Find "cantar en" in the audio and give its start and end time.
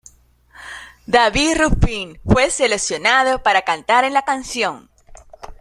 3.61-4.15